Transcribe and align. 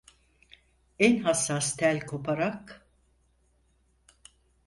En 1.07 1.17
hassas 1.27 1.67
tel 1.81 2.01
koparak. 2.11 2.73